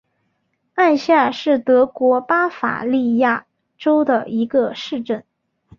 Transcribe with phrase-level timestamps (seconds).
[0.73, 3.45] 艾夏是德国巴伐利亚
[3.77, 5.23] 州的一个市镇。